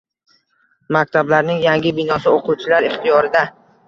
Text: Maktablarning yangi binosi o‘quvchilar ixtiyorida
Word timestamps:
Maktablarning 0.95 1.59
yangi 1.65 1.91
binosi 1.99 2.31
o‘quvchilar 2.39 2.89
ixtiyorida 2.89 3.45